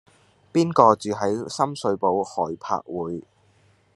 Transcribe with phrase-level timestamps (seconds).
[0.51, 3.21] 邊個住喺深水埗海柏匯